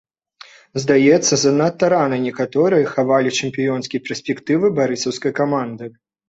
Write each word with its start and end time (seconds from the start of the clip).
Здаецца, 0.83 1.33
занадта 1.41 1.85
рана 1.93 2.17
некаторыя 2.27 2.87
хавалі 2.95 3.35
чэмпіёнскія 3.41 3.99
перспектывы 4.09 4.73
барысаўскай 4.81 5.33
каманды. 5.43 5.93